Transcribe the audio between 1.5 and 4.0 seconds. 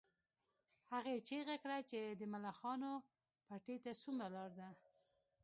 کړه چې د ملخانو پټي ته